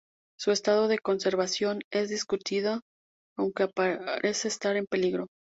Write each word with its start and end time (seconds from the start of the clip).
Su 0.35 0.49
estado 0.51 0.87
de 0.87 0.97
conservación 0.97 1.81
es 1.91 2.09
discutido, 2.09 2.81
aunque 3.37 3.67
parece 3.67 4.47
estar 4.47 4.75
en 4.75 4.87
peligro. 4.87 5.27